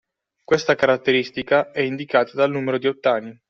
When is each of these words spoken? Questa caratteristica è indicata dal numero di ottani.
Questa 0.43 0.73
caratteristica 0.73 1.69
è 1.69 1.81
indicata 1.81 2.31
dal 2.33 2.49
numero 2.49 2.79
di 2.79 2.87
ottani. 2.87 3.39